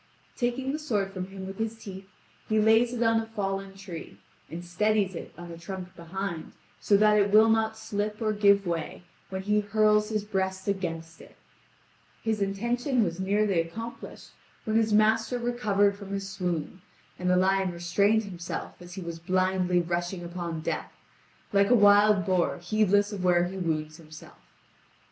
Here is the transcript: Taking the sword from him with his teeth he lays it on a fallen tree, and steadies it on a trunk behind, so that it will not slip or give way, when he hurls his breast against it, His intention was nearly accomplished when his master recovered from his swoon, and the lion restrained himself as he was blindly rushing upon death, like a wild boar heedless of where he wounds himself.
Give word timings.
Taking 0.35 0.71
the 0.71 0.79
sword 0.79 1.13
from 1.13 1.27
him 1.27 1.45
with 1.45 1.59
his 1.59 1.77
teeth 1.77 2.07
he 2.49 2.59
lays 2.59 2.91
it 2.91 3.03
on 3.03 3.19
a 3.19 3.27
fallen 3.27 3.75
tree, 3.75 4.17
and 4.49 4.65
steadies 4.65 5.13
it 5.13 5.31
on 5.37 5.51
a 5.51 5.59
trunk 5.59 5.95
behind, 5.95 6.53
so 6.79 6.97
that 6.97 7.19
it 7.19 7.29
will 7.29 7.49
not 7.49 7.77
slip 7.77 8.19
or 8.19 8.33
give 8.33 8.65
way, 8.65 9.03
when 9.29 9.43
he 9.43 9.59
hurls 9.59 10.09
his 10.09 10.23
breast 10.23 10.67
against 10.67 11.21
it, 11.21 11.35
His 12.23 12.41
intention 12.41 13.03
was 13.03 13.19
nearly 13.19 13.61
accomplished 13.61 14.31
when 14.63 14.75
his 14.75 14.91
master 14.91 15.37
recovered 15.37 15.95
from 15.95 16.09
his 16.09 16.27
swoon, 16.27 16.81
and 17.19 17.29
the 17.29 17.37
lion 17.37 17.71
restrained 17.71 18.23
himself 18.23 18.81
as 18.81 18.95
he 18.95 19.03
was 19.03 19.19
blindly 19.19 19.81
rushing 19.81 20.23
upon 20.23 20.61
death, 20.61 20.91
like 21.53 21.69
a 21.69 21.75
wild 21.75 22.25
boar 22.25 22.57
heedless 22.57 23.13
of 23.13 23.23
where 23.23 23.43
he 23.43 23.57
wounds 23.57 23.97
himself. 23.97 24.39